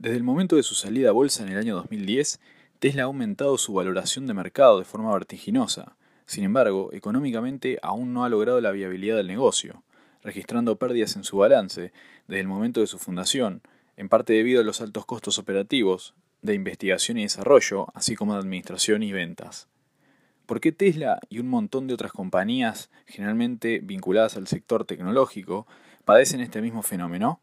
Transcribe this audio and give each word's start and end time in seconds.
Desde 0.00 0.16
el 0.16 0.22
momento 0.22 0.56
de 0.56 0.62
su 0.62 0.74
salida 0.74 1.10
a 1.10 1.12
bolsa 1.12 1.42
en 1.42 1.50
el 1.50 1.58
año 1.58 1.76
2010, 1.76 2.40
Tesla 2.78 3.02
ha 3.02 3.04
aumentado 3.04 3.58
su 3.58 3.74
valoración 3.74 4.26
de 4.26 4.32
mercado 4.32 4.78
de 4.78 4.86
forma 4.86 5.12
vertiginosa. 5.12 5.94
Sin 6.24 6.42
embargo, 6.42 6.88
económicamente 6.94 7.78
aún 7.82 8.14
no 8.14 8.24
ha 8.24 8.30
logrado 8.30 8.62
la 8.62 8.70
viabilidad 8.70 9.18
del 9.18 9.26
negocio, 9.26 9.82
registrando 10.22 10.76
pérdidas 10.76 11.16
en 11.16 11.24
su 11.24 11.36
balance 11.36 11.92
desde 12.26 12.40
el 12.40 12.48
momento 12.48 12.80
de 12.80 12.86
su 12.86 12.98
fundación, 12.98 13.60
en 13.98 14.08
parte 14.08 14.32
debido 14.32 14.62
a 14.62 14.64
los 14.64 14.80
altos 14.80 15.04
costos 15.04 15.38
operativos, 15.38 16.14
de 16.40 16.54
investigación 16.54 17.18
y 17.18 17.24
desarrollo, 17.24 17.88
así 17.92 18.16
como 18.16 18.32
de 18.32 18.40
administración 18.40 19.02
y 19.02 19.12
ventas. 19.12 19.68
¿Por 20.46 20.62
qué 20.62 20.72
Tesla 20.72 21.20
y 21.28 21.40
un 21.40 21.48
montón 21.48 21.86
de 21.86 21.92
otras 21.92 22.12
compañías, 22.12 22.88
generalmente 23.04 23.80
vinculadas 23.80 24.38
al 24.38 24.46
sector 24.46 24.86
tecnológico, 24.86 25.66
padecen 26.06 26.40
este 26.40 26.62
mismo 26.62 26.82
fenómeno? 26.82 27.42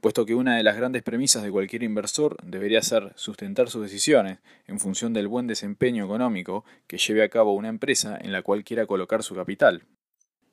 Puesto 0.00 0.26
que 0.26 0.34
una 0.34 0.56
de 0.56 0.62
las 0.62 0.76
grandes 0.76 1.02
premisas 1.02 1.42
de 1.42 1.50
cualquier 1.50 1.82
inversor 1.82 2.36
debería 2.42 2.82
ser 2.82 3.12
sustentar 3.16 3.68
sus 3.68 3.82
decisiones 3.82 4.38
en 4.66 4.80
función 4.80 5.12
del 5.12 5.28
buen 5.28 5.46
desempeño 5.46 6.04
económico 6.04 6.64
que 6.86 6.98
lleve 6.98 7.22
a 7.22 7.28
cabo 7.28 7.54
una 7.54 7.68
empresa 7.68 8.18
en 8.20 8.32
la 8.32 8.42
cual 8.42 8.64
quiera 8.64 8.86
colocar 8.86 9.22
su 9.22 9.34
capital. 9.34 9.84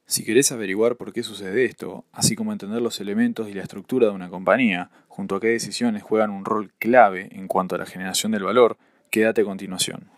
Si 0.06 0.24
querés 0.24 0.52
averiguar 0.52 0.96
por 0.96 1.12
qué 1.12 1.24
sucede 1.24 1.66
esto, 1.66 2.06
así 2.14 2.36
como 2.36 2.54
entender 2.54 2.82
los 2.82 3.02
elementos 3.02 3.50
y 3.50 3.54
la 3.54 3.64
estructura 3.64 4.08
de 4.08 4.14
una 4.14 4.30
compañía, 4.30 4.90
junto 5.08 5.36
a 5.36 5.42
qué 5.42 5.48
decisiones 5.48 6.04
juegan 6.04 6.30
un 6.30 6.46
rol 6.46 6.72
clave 6.80 7.30
en 7.32 7.48
cuanto 7.48 7.76
a 7.76 7.78
la 7.78 7.86
generación 7.86 8.32
del 8.32 8.44
valor, 8.44 8.78
quédate 9.12 9.42
a 9.42 9.46
continuación. 9.46 10.10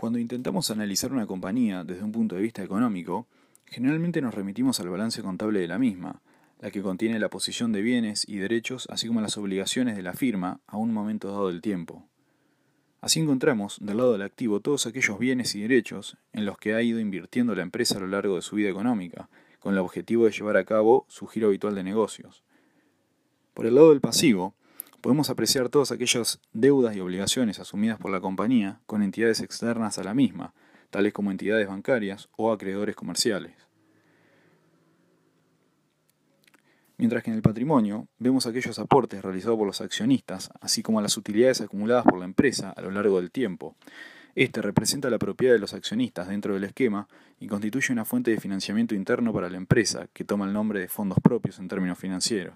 Cuando 0.00 0.18
intentamos 0.18 0.70
analizar 0.70 1.12
una 1.12 1.26
compañía 1.26 1.84
desde 1.84 2.02
un 2.02 2.10
punto 2.10 2.34
de 2.34 2.40
vista 2.40 2.62
económico, 2.62 3.26
generalmente 3.66 4.22
nos 4.22 4.34
remitimos 4.34 4.80
al 4.80 4.88
balance 4.88 5.20
contable 5.20 5.60
de 5.60 5.68
la 5.68 5.78
misma, 5.78 6.22
la 6.58 6.70
que 6.70 6.80
contiene 6.80 7.18
la 7.18 7.28
posición 7.28 7.70
de 7.70 7.82
bienes 7.82 8.26
y 8.26 8.38
derechos, 8.38 8.88
así 8.90 9.08
como 9.08 9.20
las 9.20 9.36
obligaciones 9.36 9.96
de 9.96 10.02
la 10.02 10.14
firma 10.14 10.60
a 10.66 10.78
un 10.78 10.94
momento 10.94 11.28
dado 11.28 11.48
del 11.48 11.60
tiempo. 11.60 12.08
Así 13.02 13.20
encontramos 13.20 13.76
del 13.82 13.98
lado 13.98 14.12
del 14.14 14.22
activo 14.22 14.60
todos 14.60 14.86
aquellos 14.86 15.18
bienes 15.18 15.54
y 15.54 15.60
derechos 15.60 16.16
en 16.32 16.46
los 16.46 16.56
que 16.56 16.72
ha 16.72 16.80
ido 16.80 16.98
invirtiendo 16.98 17.54
la 17.54 17.60
empresa 17.60 17.98
a 17.98 18.00
lo 18.00 18.06
largo 18.06 18.36
de 18.36 18.42
su 18.42 18.56
vida 18.56 18.70
económica, 18.70 19.28
con 19.58 19.74
el 19.74 19.80
objetivo 19.80 20.24
de 20.24 20.30
llevar 20.30 20.56
a 20.56 20.64
cabo 20.64 21.04
su 21.08 21.26
giro 21.26 21.48
habitual 21.48 21.74
de 21.74 21.82
negocios. 21.82 22.42
Por 23.52 23.66
el 23.66 23.74
lado 23.74 23.90
del 23.90 24.00
pasivo, 24.00 24.54
podemos 25.00 25.30
apreciar 25.30 25.68
todas 25.68 25.92
aquellas 25.92 26.40
deudas 26.52 26.94
y 26.96 27.00
obligaciones 27.00 27.58
asumidas 27.58 27.98
por 27.98 28.10
la 28.10 28.20
compañía 28.20 28.80
con 28.86 29.02
entidades 29.02 29.40
externas 29.40 29.98
a 29.98 30.04
la 30.04 30.14
misma, 30.14 30.54
tales 30.90 31.12
como 31.12 31.30
entidades 31.30 31.68
bancarias 31.68 32.28
o 32.36 32.52
acreedores 32.52 32.96
comerciales. 32.96 33.54
Mientras 36.98 37.22
que 37.22 37.30
en 37.30 37.36
el 37.36 37.42
patrimonio 37.42 38.08
vemos 38.18 38.46
aquellos 38.46 38.78
aportes 38.78 39.22
realizados 39.22 39.56
por 39.56 39.66
los 39.66 39.80
accionistas, 39.80 40.50
así 40.60 40.82
como 40.82 41.00
las 41.00 41.16
utilidades 41.16 41.62
acumuladas 41.62 42.04
por 42.04 42.18
la 42.18 42.26
empresa 42.26 42.70
a 42.70 42.82
lo 42.82 42.90
largo 42.90 43.18
del 43.20 43.30
tiempo. 43.30 43.74
Este 44.34 44.60
representa 44.60 45.08
la 45.08 45.18
propiedad 45.18 45.54
de 45.54 45.58
los 45.58 45.72
accionistas 45.72 46.28
dentro 46.28 46.52
del 46.52 46.64
esquema 46.64 47.08
y 47.40 47.46
constituye 47.46 47.94
una 47.94 48.04
fuente 48.04 48.30
de 48.30 48.38
financiamiento 48.38 48.94
interno 48.94 49.32
para 49.32 49.48
la 49.48 49.56
empresa, 49.56 50.08
que 50.12 50.24
toma 50.24 50.44
el 50.44 50.52
nombre 50.52 50.80
de 50.80 50.88
fondos 50.88 51.18
propios 51.22 51.58
en 51.58 51.68
términos 51.68 51.98
financieros. 51.98 52.54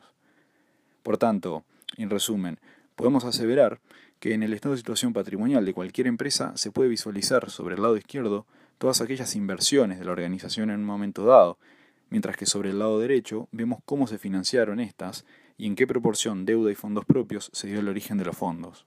Por 1.03 1.17
tanto, 1.17 1.65
en 1.97 2.11
resumen, 2.11 2.59
podemos 2.97 3.25
aseverar 3.25 3.81
que 4.21 4.35
en 4.35 4.43
el 4.43 4.53
estado 4.53 4.75
de 4.75 4.79
situación 4.79 5.13
patrimonial 5.13 5.65
de 5.65 5.75
cualquier 5.75 6.07
empresa 6.07 6.57
se 6.57 6.71
puede 6.71 6.89
visualizar 6.89 7.51
sobre 7.51 7.75
el 7.75 7.83
lado 7.83 7.97
izquierdo 7.97 8.47
todas 8.79 9.01
aquellas 9.01 9.37
inversiones 9.37 9.99
de 9.99 10.05
la 10.05 10.13
organización 10.13 10.71
en 10.71 10.81
un 10.81 10.87
momento 10.87 11.25
dado, 11.25 11.59
mientras 12.11 12.37
que 12.37 12.47
sobre 12.47 12.71
el 12.71 12.79
lado 12.79 12.99
derecho 12.99 13.49
vemos 13.53 13.81
cómo 13.85 14.07
se 14.07 14.19
financiaron 14.19 14.81
estas 14.81 15.25
y 15.57 15.67
en 15.67 15.77
qué 15.77 15.87
proporción 15.87 16.45
deuda 16.45 16.71
y 16.71 16.75
fondos 16.75 17.05
propios 17.05 17.51
se 17.53 17.69
dio 17.69 17.81
el 17.81 17.89
origen 17.89 18.19
de 18.19 18.25
los 18.25 18.37
fondos. 18.37 18.87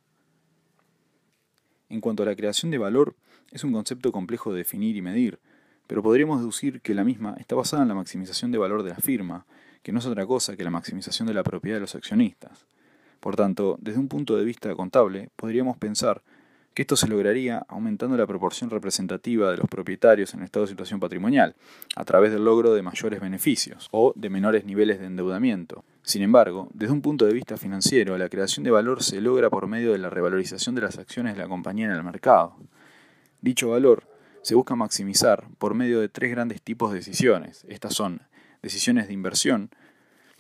En 1.90 2.02
cuanto 2.02 2.24
a 2.24 2.26
la 2.26 2.36
creación 2.36 2.72
de 2.72 2.78
valor, 2.78 3.16
es 3.52 3.64
un 3.64 3.72
concepto 3.72 4.12
complejo 4.12 4.52
de 4.52 4.60
definir 4.60 4.96
y 4.98 5.02
medir, 5.02 5.40
pero 5.88 6.04
podríamos 6.04 6.40
deducir 6.40 6.82
que 6.82 6.94
la 6.94 7.06
misma 7.06 7.36
está 7.40 7.56
basada 7.56 7.84
en 7.84 7.88
la 7.88 7.96
maximización 7.96 8.52
de 8.52 8.58
valor 8.58 8.84
de 8.84 8.90
la 8.90 8.98
firma, 8.98 9.46
que 9.84 9.94
no 9.94 10.00
es 10.00 10.06
otra 10.06 10.26
cosa 10.26 10.58
que 10.58 10.66
la 10.66 10.70
maximización 10.70 11.28
de 11.28 11.34
la 11.34 11.44
propiedad 11.44 11.78
de 11.78 11.82
los 11.82 11.96
accionistas. 11.96 12.68
Por 13.20 13.36
tanto, 13.36 13.78
desde 13.82 14.00
un 14.00 14.08
punto 14.08 14.38
de 14.38 14.46
vista 14.46 14.74
contable, 14.76 15.30
podríamos 15.36 15.78
pensar 15.78 16.22
que 16.78 16.84
esto 16.84 16.96
se 16.96 17.08
lograría 17.08 17.66
aumentando 17.70 18.16
la 18.18 18.28
proporción 18.28 18.70
representativa 18.70 19.50
de 19.50 19.58
los 19.58 19.68
propietarios 19.68 20.36
en 20.36 20.44
estado 20.44 20.66
de 20.66 20.70
situación 20.70 21.00
patrimonial, 21.00 21.56
a 21.96 22.06
través 22.06 22.32
del 22.32 22.46
logro 22.46 22.76
de 22.76 22.84
mayores 22.84 23.20
beneficios 23.20 23.88
o 23.90 24.14
de 24.16 24.30
menores 24.30 24.64
niveles 24.64 25.00
de 25.00 25.08
endeudamiento. 25.08 25.84
Sin 26.04 26.22
embargo, 26.22 26.70
desde 26.76 26.94
un 26.94 27.02
punto 27.02 27.26
de 27.26 27.34
vista 27.34 27.58
financiero, 27.58 28.16
la 28.20 28.30
creación 28.30 28.64
de 28.64 28.70
valor 28.70 29.02
se 29.02 29.22
logra 29.22 29.50
por 29.50 29.66
medio 29.66 29.92
de 29.92 29.98
la 29.98 30.12
revalorización 30.12 30.76
de 30.76 30.82
las 30.82 31.00
acciones 31.00 31.34
de 31.34 31.42
la 31.42 31.48
compañía 31.48 31.88
en 31.88 31.94
el 31.94 32.04
mercado. 32.04 32.56
Dicho 33.42 33.70
valor 33.70 34.04
se 34.44 34.54
busca 34.54 34.76
maximizar 34.76 35.48
por 35.58 35.74
medio 35.74 36.00
de 36.00 36.10
tres 36.10 36.30
grandes 36.30 36.62
tipos 36.62 36.92
de 36.92 37.00
decisiones. 37.00 37.66
Estas 37.68 37.96
son 37.96 38.22
decisiones 38.62 39.08
de 39.08 39.14
inversión, 39.14 39.72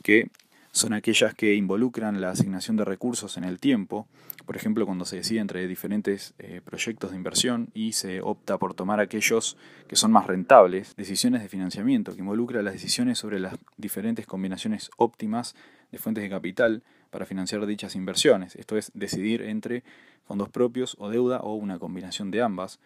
que 0.03 0.29
son 0.77 0.93
aquellas 0.93 1.33
que 1.33 1.55
involucran 1.55 2.21
la 2.21 2.29
asignación 2.29 2.77
de 2.77 2.85
recursos 2.85 3.37
en 3.37 3.43
el 3.43 3.59
tiempo, 3.59 4.07
por 4.45 4.55
ejemplo 4.55 4.85
cuando 4.85 5.05
se 5.05 5.17
decide 5.17 5.39
entre 5.39 5.67
diferentes 5.67 6.35
eh, 6.37 6.61
proyectos 6.63 7.11
de 7.11 7.17
inversión 7.17 7.69
y 7.73 7.93
se 7.93 8.21
opta 8.21 8.59
por 8.59 8.75
tomar 8.75 8.99
aquellos 8.99 9.57
que 9.87 9.95
son 9.95 10.11
más 10.11 10.27
rentables, 10.27 10.95
decisiones 10.95 11.41
de 11.41 11.49
financiamiento, 11.49 12.13
que 12.13 12.19
involucra 12.19 12.61
las 12.61 12.73
decisiones 12.73 13.17
sobre 13.17 13.39
las 13.39 13.55
diferentes 13.77 14.27
combinaciones 14.27 14.91
óptimas 14.97 15.55
de 15.91 15.97
fuentes 15.97 16.23
de 16.23 16.29
capital 16.29 16.83
para 17.09 17.25
financiar 17.25 17.65
dichas 17.65 17.95
inversiones, 17.95 18.55
esto 18.55 18.77
es 18.77 18.91
decidir 18.93 19.41
entre 19.41 19.83
fondos 20.27 20.49
propios 20.49 20.95
o 20.99 21.09
deuda 21.09 21.39
o 21.39 21.55
una 21.55 21.79
combinación 21.79 22.29
de 22.29 22.43
ambas, 22.43 22.79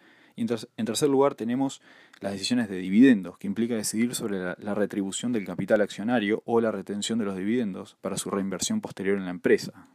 en 0.76 0.86
tercer 0.86 1.08
lugar 1.08 1.34
tenemos 1.34 1.80
las 2.20 2.32
decisiones 2.32 2.68
de 2.68 2.76
dividendos, 2.76 3.38
que 3.38 3.46
implica 3.46 3.74
decidir 3.74 4.14
sobre 4.14 4.38
la, 4.38 4.74
retribución 4.74 5.32
del 5.32 5.44
capital 5.44 5.80
accionario 5.80 6.42
o 6.46 6.60
la 6.60 6.70
retención 6.70 7.18
de 7.18 7.24
los 7.24 7.36
dividendos 7.36 7.96
para 8.00 8.16
su 8.16 8.30
reinversión 8.30 8.80
posterior 8.80 9.18
en 9.18 9.24
la 9.24 9.30
empresa. 9.30 9.86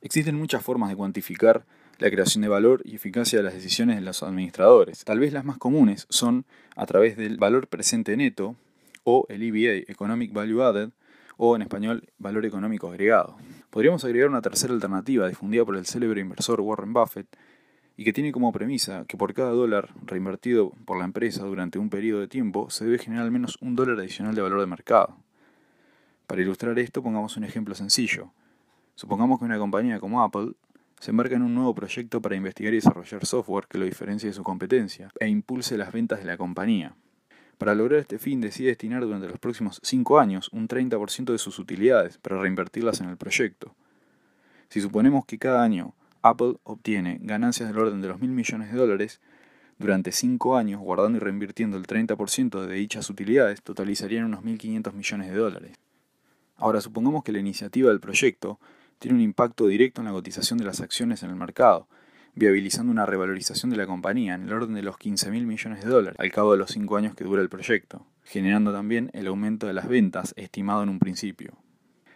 Existen 0.00 0.36
muchas 0.36 0.62
formas 0.62 0.90
de 0.90 0.96
cuantificar 0.96 1.64
la 1.98 2.10
creación 2.10 2.42
de 2.42 2.48
valor 2.48 2.82
y 2.84 2.96
eficacia 2.96 3.38
de 3.38 3.44
las 3.44 3.54
decisiones 3.54 3.96
de 3.96 4.02
los 4.02 4.22
administradores. 4.22 5.04
Tal 5.04 5.18
vez 5.18 5.32
las 5.32 5.44
más 5.44 5.58
comunes 5.58 6.06
son 6.10 6.44
a 6.76 6.86
través 6.86 7.16
del 7.16 7.38
valor 7.38 7.68
presente 7.68 8.16
neto 8.16 8.56
o 9.04 9.26
el 9.28 9.42
EVA, 9.42 9.84
Economic 9.88 10.32
Value 10.32 10.62
Added, 10.62 10.90
o 11.36 11.56
en 11.56 11.62
español, 11.62 12.04
valor 12.18 12.46
económico 12.46 12.88
agregado. 12.88 13.36
Podríamos 13.70 14.04
agregar 14.04 14.28
una 14.28 14.42
tercera 14.42 14.72
alternativa 14.72 15.28
difundida 15.28 15.64
por 15.64 15.76
el 15.76 15.86
célebre 15.86 16.20
inversor 16.20 16.60
Warren 16.60 16.92
Buffett, 16.92 17.26
y 17.96 18.04
que 18.04 18.12
tiene 18.12 18.32
como 18.32 18.52
premisa 18.52 19.04
que 19.06 19.16
por 19.16 19.34
cada 19.34 19.50
dólar 19.50 19.90
reinvertido 20.04 20.70
por 20.84 20.98
la 20.98 21.04
empresa 21.04 21.44
durante 21.44 21.78
un 21.78 21.90
periodo 21.90 22.20
de 22.20 22.28
tiempo 22.28 22.70
se 22.70 22.84
debe 22.84 22.98
generar 22.98 23.24
al 23.24 23.30
menos 23.30 23.56
un 23.60 23.76
dólar 23.76 23.98
adicional 24.00 24.34
de 24.34 24.42
valor 24.42 24.60
de 24.60 24.66
mercado. 24.66 25.16
Para 26.26 26.42
ilustrar 26.42 26.78
esto, 26.78 27.02
pongamos 27.02 27.36
un 27.36 27.44
ejemplo 27.44 27.74
sencillo. 27.74 28.32
Supongamos 28.94 29.38
que 29.38 29.44
una 29.44 29.58
compañía 29.58 30.00
como 30.00 30.22
Apple 30.22 30.52
se 30.98 31.10
embarca 31.10 31.36
en 31.36 31.42
un 31.42 31.54
nuevo 31.54 31.74
proyecto 31.74 32.22
para 32.22 32.36
investigar 32.36 32.72
y 32.72 32.76
desarrollar 32.76 33.26
software 33.26 33.66
que 33.68 33.78
lo 33.78 33.84
diferencie 33.84 34.30
de 34.30 34.34
su 34.34 34.42
competencia 34.42 35.10
e 35.20 35.28
impulse 35.28 35.76
las 35.76 35.92
ventas 35.92 36.20
de 36.20 36.24
la 36.24 36.36
compañía. 36.36 36.96
Para 37.58 37.74
lograr 37.74 38.00
este 38.00 38.18
fin 38.18 38.40
decide 38.40 38.68
destinar 38.68 39.02
durante 39.02 39.28
los 39.28 39.38
próximos 39.38 39.80
5 39.82 40.18
años 40.18 40.48
un 40.52 40.66
30% 40.66 41.32
de 41.32 41.38
sus 41.38 41.58
utilidades 41.58 42.18
para 42.18 42.40
reinvertirlas 42.40 43.00
en 43.00 43.10
el 43.10 43.16
proyecto. 43.16 43.74
Si 44.68 44.80
suponemos 44.80 45.24
que 45.26 45.38
cada 45.38 45.62
año 45.62 45.94
Apple 46.24 46.56
obtiene 46.62 47.18
ganancias 47.20 47.68
del 47.68 47.78
orden 47.78 48.00
de 48.00 48.08
los 48.08 48.18
mil 48.18 48.30
millones 48.30 48.72
de 48.72 48.78
dólares 48.78 49.20
durante 49.78 50.10
cinco 50.10 50.56
años, 50.56 50.80
guardando 50.80 51.18
y 51.18 51.20
reinvirtiendo 51.20 51.76
el 51.76 51.86
30% 51.86 52.64
de 52.64 52.74
dichas 52.74 53.10
utilidades, 53.10 53.62
totalizarían 53.62 54.24
unos 54.24 54.42
1.500 54.42 54.94
millones 54.94 55.30
de 55.30 55.36
dólares. 55.36 55.76
Ahora, 56.56 56.80
supongamos 56.80 57.24
que 57.24 57.32
la 57.32 57.40
iniciativa 57.40 57.90
del 57.90 58.00
proyecto 58.00 58.58
tiene 58.98 59.16
un 59.16 59.20
impacto 59.20 59.66
directo 59.66 60.00
en 60.00 60.06
la 60.06 60.12
cotización 60.12 60.58
de 60.58 60.64
las 60.64 60.80
acciones 60.80 61.22
en 61.22 61.28
el 61.28 61.36
mercado, 61.36 61.88
viabilizando 62.34 62.90
una 62.90 63.04
revalorización 63.04 63.70
de 63.70 63.76
la 63.76 63.86
compañía 63.86 64.34
en 64.34 64.44
el 64.44 64.52
orden 64.54 64.74
de 64.74 64.82
los 64.82 64.96
15.000 64.96 65.44
millones 65.44 65.84
de 65.84 65.90
dólares 65.90 66.18
al 66.18 66.32
cabo 66.32 66.52
de 66.52 66.58
los 66.58 66.70
cinco 66.70 66.96
años 66.96 67.14
que 67.14 67.24
dura 67.24 67.42
el 67.42 67.50
proyecto, 67.50 68.06
generando 68.22 68.72
también 68.72 69.10
el 69.12 69.26
aumento 69.26 69.66
de 69.66 69.74
las 69.74 69.88
ventas 69.88 70.32
estimado 70.38 70.82
en 70.84 70.88
un 70.88 71.00
principio. 71.00 71.58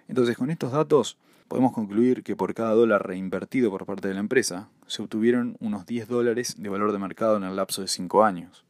Entonces, 0.09 0.38
con 0.38 0.49
estos 0.49 0.73
datos, 0.73 1.19
podemos 1.49 1.73
concluir 1.73 2.23
que 2.23 2.37
por 2.37 2.55
cada 2.55 2.75
dólar 2.75 3.06
reinvertido 3.06 3.71
por 3.71 3.87
parte 3.87 4.09
de 4.09 4.15
la 4.15 4.21
empresa, 4.21 4.69
se 4.87 5.03
obtuvieron 5.03 5.56
unos 5.61 5.87
10 5.87 6.06
dólares 6.06 6.55
de 6.59 6.69
valor 6.69 6.93
de 6.93 6.99
mercado 6.99 7.37
en 7.37 7.45
el 7.45 7.56
lapso 7.56 7.83
de 7.83 7.89
5 7.89 8.23
años, 8.23 8.65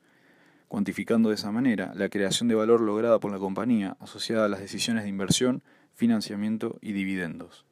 cuantificando 0.69 1.29
de 1.29 1.35
esa 1.35 1.51
manera 1.51 1.93
la 1.95 2.09
creación 2.09 2.49
de 2.49 2.55
valor 2.55 2.81
lograda 2.81 3.19
por 3.19 3.33
la 3.33 3.39
compañía 3.39 3.97
asociada 4.01 4.47
a 4.47 4.49
las 4.49 4.61
decisiones 4.61 5.03
de 5.03 5.11
inversión, 5.11 5.63
financiamiento 5.95 6.79
y 6.81 6.93
dividendos. 6.93 7.67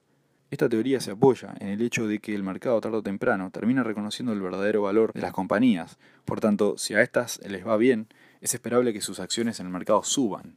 Esta 0.51 0.69
teoría 0.69 1.01
se 1.01 1.11
apoya 1.11 1.55
en 1.59 1.69
el 1.69 1.83
hecho 1.83 2.07
de 2.07 2.21
que 2.21 2.35
el 2.35 2.43
mercado 2.45 2.81
tarde 2.81 2.99
o 2.99 3.03
temprano 3.03 3.51
termina 3.51 3.83
reconociendo 3.83 4.33
el 4.33 4.41
verdadero 4.41 4.83
valor 4.83 5.13
de 5.13 5.21
las 5.21 5.33
compañías. 5.33 5.99
Por 6.25 6.41
tanto, 6.41 6.79
si 6.79 6.95
a 6.95 7.03
estas 7.03 7.41
les 7.47 7.67
va 7.67 7.77
bien, 7.77 8.07
es 8.41 8.55
esperable 8.55 8.93
que 8.93 9.01
sus 9.01 9.19
acciones 9.19 9.59
en 9.59 9.67
el 9.67 9.73
mercado 9.73 10.05
suban. 10.05 10.57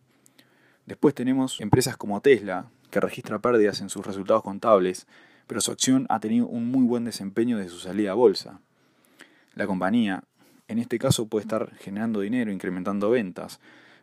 Después 0.85 1.15
tenemos 1.15 1.59
empresas 1.59 1.97
como 1.97 2.21
Tesla, 2.21 2.69
que 2.91 2.99
registra 2.99 3.39
pérdidas 3.39 3.81
en 3.81 3.89
sus 3.89 4.05
resultados 4.05 4.43
contables, 4.43 5.07
pero 5.47 5.61
su 5.61 5.71
acción 5.71 6.05
ha 6.09 6.19
tenido 6.19 6.47
un 6.47 6.69
muy 6.69 6.85
buen 6.85 7.05
desempeño 7.05 7.57
desde 7.57 7.71
su 7.71 7.79
salida 7.79 8.11
a 8.11 8.15
bolsa. 8.15 8.59
La 9.55 9.67
compañía, 9.67 10.23
en 10.67 10.79
este 10.79 10.99
caso, 10.99 11.27
puede 11.27 11.43
estar 11.43 11.75
generando 11.77 12.21
dinero, 12.21 12.51
incrementando 12.51 13.09
ventas, 13.09 13.59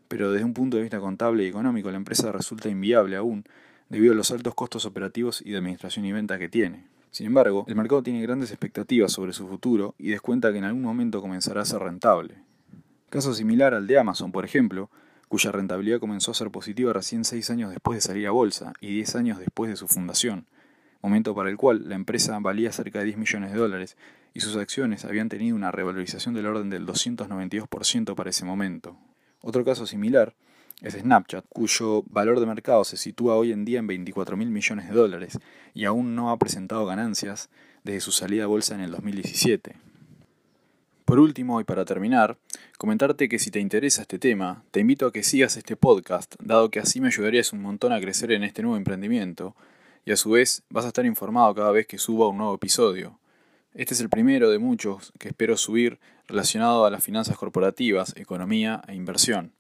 pero 0.08 0.32
desde 0.32 0.44
un 0.44 0.54
punto 0.54 0.76
de 0.76 0.82
vista 0.82 1.00
contable 1.00 1.44
y 1.44 1.48
económico 1.48 1.90
la 1.90 1.96
empresa 1.96 2.32
resulta 2.32 2.68
inviable 2.68 3.16
aún 3.16 3.44
debido 3.88 4.12
a 4.12 4.16
los 4.16 4.30
altos 4.30 4.54
costos 4.54 4.84
operativos 4.84 5.42
y 5.44 5.50
de 5.50 5.58
administración 5.58 6.04
y 6.04 6.12
venta 6.12 6.38
que 6.38 6.48
tiene. 6.48 6.84
Sin 7.10 7.26
embargo, 7.26 7.64
el 7.68 7.76
mercado 7.76 8.02
tiene 8.02 8.20
grandes 8.22 8.50
expectativas 8.50 9.12
sobre 9.12 9.32
su 9.32 9.48
futuro 9.48 9.94
y 9.98 10.08
descuenta 10.08 10.52
que 10.52 10.58
en 10.58 10.64
algún 10.64 10.82
momento 10.82 11.22
comenzará 11.22 11.62
a 11.62 11.64
ser 11.64 11.80
rentable. 11.80 12.34
Caso 13.08 13.32
similar 13.32 13.72
al 13.72 13.86
de 13.86 13.98
Amazon, 13.98 14.32
por 14.32 14.44
ejemplo, 14.44 14.90
cuya 15.28 15.52
rentabilidad 15.52 16.00
comenzó 16.00 16.31
a 16.31 16.34
ser 16.34 16.50
positiva 16.50 16.93
recién 16.93 17.25
6 17.25 17.50
años 17.50 17.70
después 17.70 17.96
de 17.96 18.00
salir 18.00 18.26
a 18.26 18.31
bolsa 18.31 18.73
y 18.81 18.94
10 18.94 19.17
años 19.17 19.38
después 19.38 19.70
de 19.70 19.76
su 19.76 19.88
fundación, 19.88 20.46
momento 21.02 21.34
para 21.34 21.50
el 21.50 21.56
cual 21.56 21.88
la 21.88 21.94
empresa 21.94 22.38
valía 22.40 22.73
cerca 22.73 23.00
de 23.00 23.06
10 23.06 23.19
millones 23.19 23.52
de 23.52 23.58
dólares 23.58 23.96
y 24.34 24.40
sus 24.40 24.56
acciones 24.56 25.05
habían 25.05 25.28
tenido 25.28 25.56
una 25.56 25.73
revalorización 25.73 26.34
del 26.34 26.46
orden 26.46 26.70
del 26.70 26.87
292% 26.87 28.14
para 28.14 28.31
ese 28.31 28.44
momento. 28.44 28.96
Otro 29.40 29.64
caso 29.64 29.87
similar 29.87 30.34
es 30.82 30.94
Snapchat, 30.94 31.46
cuyo 31.49 32.02
valor 32.11 32.38
de 32.38 32.46
mercado 32.46 32.84
se 32.84 32.96
sitúa 32.96 33.37
hoy 33.37 33.52
en 33.52 33.64
día 33.64 33.78
en 33.78 33.87
24 33.87 34.37
mil 34.37 34.50
millones 34.50 34.88
de 34.88 34.94
dólares 34.94 35.38
y 35.73 35.87
aún 35.87 36.14
no 36.14 36.31
ha 36.31 36.37
presentado 36.37 36.84
ganancias 36.84 37.49
desde 37.82 38.00
su 38.00 38.12
salida 38.12 38.44
a 38.44 38.49
bolsa 38.49 38.75
en 38.75 38.81
el 38.82 38.90
2017. 38.90 39.85
Por 41.06 41.20
último, 41.20 41.60
y 41.60 41.64
para 41.64 41.84
terminar, 41.84 42.36
comentarte 42.78 43.28
que 43.28 43.38
si 43.38 43.52
te 43.52 43.60
interesa 43.60 44.02
este 44.02 44.18
tema, 44.18 44.64
te 44.72 44.80
invito 44.80 45.06
a 45.06 45.12
que 45.12 45.22
sigas 45.22 45.56
este 45.56 45.76
podcast, 45.76 46.34
dado 46.40 46.68
que 46.72 46.80
así 46.80 47.00
me 47.00 47.06
ayudarías 47.06 47.52
un 47.52 47.62
montón 47.62 47.92
a 47.92 48.00
crecer 48.00 48.32
en 48.32 48.42
este 48.42 48.62
nuevo 48.62 48.76
emprendimiento, 48.76 49.54
y 50.04 50.10
a 50.10 50.16
su 50.16 50.30
vez 50.30 50.64
vas 50.68 50.84
a 50.84 50.88
estar 50.88 51.06
informado 51.06 51.54
cada 51.54 51.70
vez 51.70 51.86
que 51.86 51.98
suba 51.98 52.26
un 52.26 52.38
nuevo 52.38 52.56
episodio. 52.56 53.20
Este 53.72 53.94
es 53.94 54.00
el 54.00 54.08
primero 54.08 54.50
de 54.50 54.58
muchos 54.58 55.12
que 55.20 55.28
espero 55.28 55.56
subir 55.56 56.00
relacionado 56.26 56.84
a 56.84 56.90
las 56.90 57.04
finanzas 57.04 57.38
corporativas, 57.38 58.12
economía 58.16 58.82
e 58.88 58.96
inversión. 58.96 59.52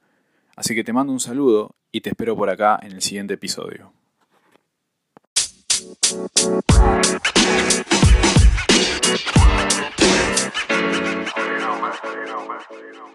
Así 0.56 0.74
que 0.74 0.82
te 0.82 0.92
mando 0.92 1.12
un 1.12 1.20
saludo 1.20 1.76
y 1.92 2.00
te 2.00 2.10
espero 2.10 2.36
por 2.36 2.50
acá 2.50 2.76
en 2.82 2.90
el 2.90 3.02
siguiente 3.02 3.34
episodio 3.34 3.92
you 10.92 11.58
know, 11.60 11.80
man. 11.80 11.94
So 12.02 12.12
you 12.12 12.26
know, 12.26 13.08